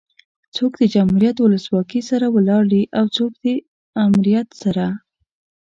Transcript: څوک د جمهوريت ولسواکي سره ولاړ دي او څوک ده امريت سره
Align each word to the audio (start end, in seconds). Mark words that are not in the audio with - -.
څوک 0.55 0.71
د 0.77 0.81
جمهوريت 0.93 1.37
ولسواکي 1.39 2.01
سره 2.09 2.25
ولاړ 2.35 2.63
دي 2.73 2.83
او 2.99 3.05
څوک 3.17 3.31
ده 3.43 3.53
امريت 4.05 4.47
سره 4.61 4.85